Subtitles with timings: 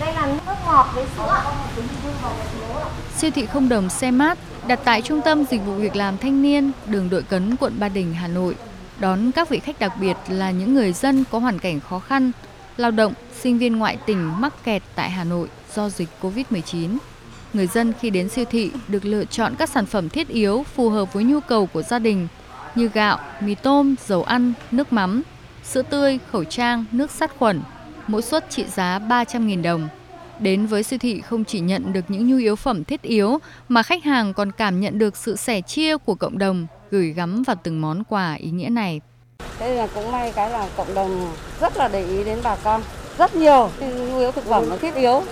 [0.00, 1.42] Đây là nước ngọt với sữa.
[3.16, 6.42] Siêu thị không đồng xe mát đặt tại Trung tâm Dịch vụ Việc làm Thanh
[6.42, 8.54] niên, đường Đội Cấn, quận Ba Đình, Hà Nội.
[8.98, 12.32] Đón các vị khách đặc biệt là những người dân có hoàn cảnh khó khăn,
[12.76, 16.96] lao động, sinh viên ngoại tỉnh mắc kẹt tại Hà Nội do dịch Covid-19.
[17.52, 20.90] Người dân khi đến siêu thị được lựa chọn các sản phẩm thiết yếu phù
[20.90, 22.28] hợp với nhu cầu của gia đình
[22.74, 25.22] như gạo, mì tôm, dầu ăn, nước mắm,
[25.64, 27.60] sữa tươi, khẩu trang, nước sát khuẩn,
[28.06, 29.88] mỗi suất trị giá 300.000 đồng.
[30.38, 33.38] Đến với siêu thị không chỉ nhận được những nhu yếu phẩm thiết yếu
[33.68, 37.42] mà khách hàng còn cảm nhận được sự sẻ chia của cộng đồng gửi gắm
[37.42, 39.00] vào từng món quà ý nghĩa này.
[39.60, 42.82] Đây là cũng may cái là cộng đồng rất là để ý đến bà con.
[43.18, 45.22] Rất nhiều nhu yếu thực phẩm nó thiết yếu.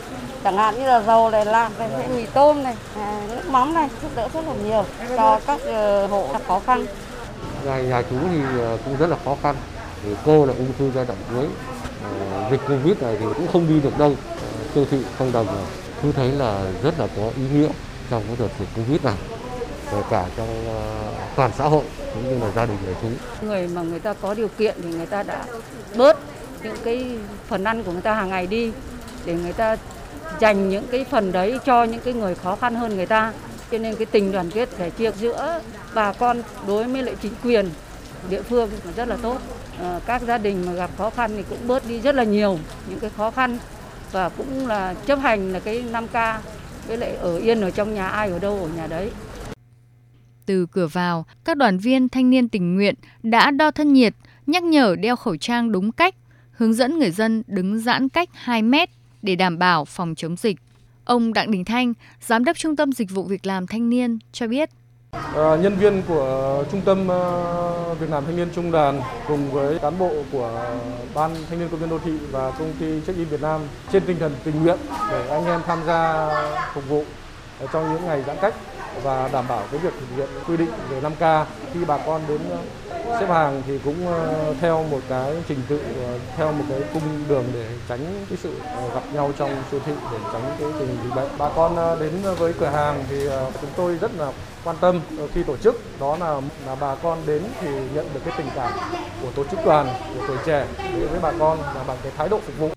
[0.45, 3.89] Chẳng hạn như là dầu này, lạc này, mì tôm này, à, nước mắm này,
[4.03, 4.85] giúp đỡ rất là nhiều
[5.17, 6.87] cho các ờ, hộ khó khăn.
[7.65, 9.55] Nhà, nhà chú thì ờ, cũng rất là khó khăn.
[10.05, 11.47] Thì cô là ung thư giai đoạn cuối.
[12.05, 14.17] Ờ, dịch Covid này thì cũng không đi được đâu.
[14.27, 15.67] Ờ, siêu thị không đồng rồi.
[16.03, 17.69] chú thấy là rất là có ý nghĩa
[18.11, 19.15] trong cái đợt dịch Covid này.
[19.91, 23.09] Kể cả trong ờ, toàn xã hội cũng như là gia đình người chú.
[23.47, 25.45] Người mà người ta có điều kiện thì người ta đã
[25.97, 26.19] bớt
[26.63, 27.11] những cái
[27.49, 28.71] phần ăn của người ta hàng ngày đi,
[29.25, 29.77] để người ta
[30.41, 33.33] dành những cái phần đấy cho những cái người khó khăn hơn người ta.
[33.71, 35.61] Cho nên cái tình đoàn kết sẻ chia giữa
[35.95, 37.71] bà con đối với lại chính quyền
[38.31, 39.39] địa phương rất là tốt.
[39.79, 42.59] Ờ, các gia đình mà gặp khó khăn thì cũng bớt đi rất là nhiều
[42.89, 43.59] những cái khó khăn
[44.13, 46.39] và cũng là chấp hành là cái 5K
[46.89, 49.11] với lại ở yên ở trong nhà ai ở đâu ở nhà đấy.
[50.47, 54.15] Từ cửa vào, các đoàn viên thanh niên tình nguyện đã đo thân nhiệt,
[54.47, 56.15] nhắc nhở đeo khẩu trang đúng cách,
[56.51, 58.91] hướng dẫn người dân đứng giãn cách 2 mét
[59.23, 60.57] để đảm bảo phòng chống dịch.
[61.05, 64.47] Ông Đặng Đình Thanh, Giám đốc Trung tâm Dịch vụ Việc làm Thanh niên cho
[64.47, 64.71] biết.
[65.15, 69.79] À, nhân viên của Trung tâm ờ, Việt Nam Thanh niên Trung đoàn cùng với
[69.79, 70.51] cán bộ của
[71.15, 73.61] Ban Thanh niên Công viên Đô thị và công ty Check-in Việt Nam
[73.93, 74.79] trên tinh thần tình nguyện
[75.11, 76.29] để anh em tham gia
[76.75, 77.05] phục vụ
[77.61, 78.55] ờ, trong những ngày giãn cách
[79.03, 81.45] và đảm bảo cái việc thực hiện quy định về 5K
[81.75, 82.41] khi bà con đến
[83.21, 87.03] xếp hàng thì cũng ờ, theo một cái trình tự ờ, theo một cái cung
[87.29, 90.89] đường để tránh cái sự ờ, gặp nhau trong siêu thị, để tránh cái tình
[90.89, 91.29] hình dịch bệnh.
[91.39, 93.29] Bà con đến với cửa hàng thì
[93.61, 94.33] chúng tôi rất là
[94.65, 95.01] quan tâm
[95.35, 98.73] khi tổ chức, đó là là bà con đến thì nhận được cái tình cảm
[99.23, 100.67] của tổ chức đoàn, của tuổi trẻ
[100.99, 102.71] đối với bà con là bằng cái thái độ phục vụ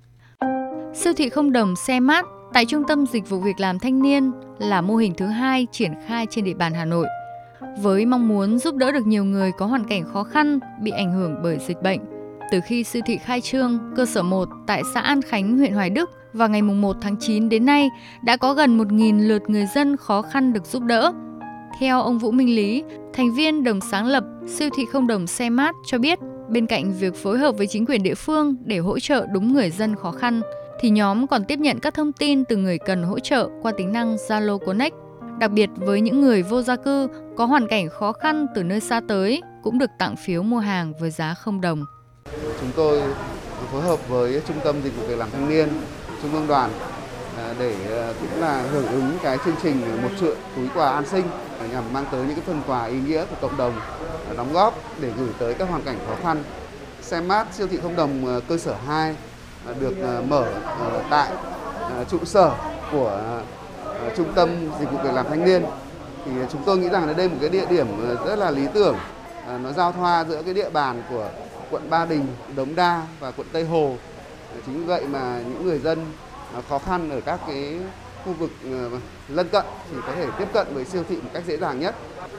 [0.96, 4.32] Siêu thị không đồng xe mát tại Trung tâm Dịch vụ Việc làm Thanh niên
[4.60, 7.08] là mô hình thứ hai triển khai trên địa bàn Hà Nội.
[7.82, 11.14] Với mong muốn giúp đỡ được nhiều người có hoàn cảnh khó khăn bị ảnh
[11.14, 12.00] hưởng bởi dịch bệnh.
[12.52, 15.90] Từ khi siêu thị khai trương cơ sở 1 tại xã An Khánh, huyện Hoài
[15.90, 17.90] Đức vào ngày 1 tháng 9 đến nay
[18.24, 21.14] đã có gần 1.000 lượt người dân khó khăn được giúp đỡ.
[21.80, 25.50] Theo ông Vũ Minh Lý, thành viên đồng sáng lập siêu thị không đồng xe
[25.50, 26.20] mát cho biết,
[26.50, 29.72] bên cạnh việc phối hợp với chính quyền địa phương để hỗ trợ đúng người
[29.72, 30.42] dân khó khăn,
[30.80, 33.92] thì nhóm còn tiếp nhận các thông tin từ người cần hỗ trợ qua tính
[33.92, 34.96] năng Zalo Connect.
[35.40, 38.80] Đặc biệt với những người vô gia cư có hoàn cảnh khó khăn từ nơi
[38.80, 41.86] xa tới cũng được tặng phiếu mua hàng với giá không đồng.
[42.60, 43.02] Chúng tôi
[43.72, 45.70] phối hợp với Trung tâm Dịch vụ Việc làm Thanh niên,
[46.22, 46.72] Trung ương đoàn
[47.38, 51.06] à, để à, cũng là hưởng ứng cái chương trình một triệu túi quà an
[51.06, 51.26] sinh
[51.60, 53.74] à, nhằm mang tới những cái phần quà ý nghĩa của cộng đồng
[54.38, 56.44] đóng góp để gửi tới các hoàn cảnh khó khăn.
[57.02, 59.16] Xe mát siêu thị không đồng cơ sở 2
[59.80, 59.96] được
[60.28, 60.54] mở
[61.10, 61.32] tại
[62.10, 62.52] trụ sở
[62.92, 63.42] của
[64.00, 64.50] Ờ, trung tâm
[64.80, 65.66] Dịch vụ Việc làm Thanh niên
[66.26, 68.52] thì chúng tôi nghĩ rằng là đây là một cái địa điểm ờ, rất là
[68.52, 68.96] lý tưởng
[69.48, 71.30] ờ, nó giao thoa giữa cái địa bàn của
[71.72, 72.26] quận Ba Đình,
[72.56, 73.96] Đống Đa và quận Tây Hồ.
[74.66, 76.06] Chính vì vậy mà những người dân
[76.70, 77.80] khó khăn ở các cái
[78.26, 78.52] khu vực
[79.28, 81.96] lân cận thì có thể tiếp cận với siêu thị một cách dễ dàng nhất.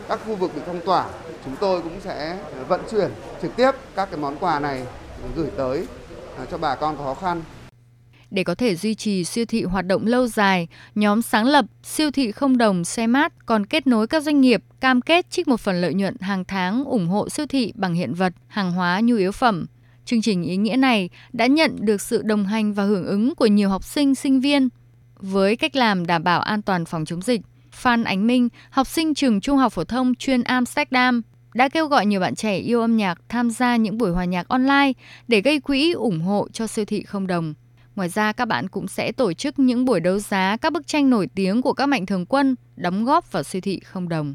[0.08, 1.06] Các khu vực bị phong tỏa,
[1.44, 3.10] chúng tôi cũng sẽ vận chuyển
[3.42, 4.82] trực tiếp các cái món quà này
[5.36, 5.86] gửi tới
[6.50, 7.42] cho bà con có khó khăn.
[8.30, 12.10] Để có thể duy trì siêu thị hoạt động lâu dài, nhóm sáng lập siêu
[12.10, 15.60] thị không đồng xe mát còn kết nối các doanh nghiệp cam kết trích một
[15.60, 19.16] phần lợi nhuận hàng tháng ủng hộ siêu thị bằng hiện vật, hàng hóa nhu
[19.16, 19.66] yếu phẩm.
[20.04, 23.46] Chương trình ý nghĩa này đã nhận được sự đồng hành và hưởng ứng của
[23.46, 24.68] nhiều học sinh, sinh viên.
[25.16, 27.40] Với cách làm đảm bảo an toàn phòng chống dịch,
[27.72, 31.22] Phan Ánh Minh, học sinh trường trung học phổ thông chuyên Amsterdam,
[31.54, 34.48] đã kêu gọi nhiều bạn trẻ yêu âm nhạc tham gia những buổi hòa nhạc
[34.48, 34.92] online
[35.28, 37.54] để gây quỹ ủng hộ cho siêu thị không đồng.
[37.98, 41.10] Ngoài ra, các bạn cũng sẽ tổ chức những buổi đấu giá các bức tranh
[41.10, 44.34] nổi tiếng của các mạnh thường quân đóng góp vào siêu thị không đồng.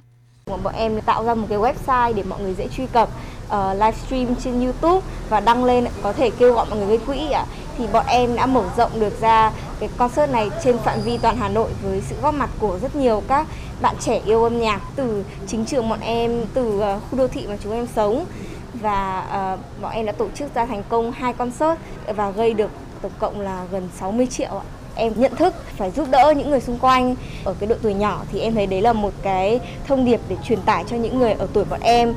[0.63, 3.09] Bọn em tạo ra một cái website để mọi người dễ truy cập
[3.49, 6.97] ờ, uh, livestream trên YouTube và đăng lên có thể kêu gọi mọi người gây
[6.97, 7.45] quỹ ạ.
[7.77, 11.37] Thì bọn em đã mở rộng được ra cái concert này trên phạm vi toàn
[11.37, 13.47] Hà Nội với sự góp mặt của rất nhiều các
[13.81, 17.47] bạn trẻ yêu âm nhạc từ chính trường bọn em, từ uh, khu đô thị
[17.47, 18.25] mà chúng em sống
[18.73, 21.79] và uh, bọn em đã tổ chức ra thành công hai concert
[22.15, 22.71] và gây được
[23.03, 24.65] tổng cộng là gần 60 triệu ạ.
[24.95, 28.23] em nhận thức phải giúp đỡ những người xung quanh ở cái độ tuổi nhỏ
[28.31, 31.31] thì em thấy đấy là một cái thông điệp để truyền tải cho những người
[31.31, 32.13] ở tuổi bọn em.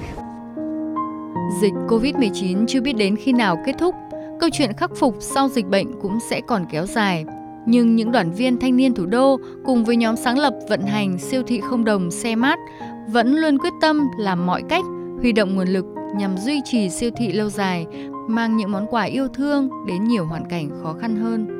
[1.60, 3.94] Dịch Covid-19 chưa biết đến khi nào kết thúc,
[4.40, 7.24] câu chuyện khắc phục sau dịch bệnh cũng sẽ còn kéo dài.
[7.66, 11.18] Nhưng những đoàn viên thanh niên thủ đô cùng với nhóm sáng lập vận hành
[11.18, 12.58] siêu thị không đồng xe mát
[13.08, 14.84] vẫn luôn quyết tâm làm mọi cách
[15.20, 15.84] huy động nguồn lực
[16.16, 17.86] nhằm duy trì siêu thị lâu dài,
[18.28, 21.55] mang những món quà yêu thương đến nhiều hoàn cảnh khó khăn hơn.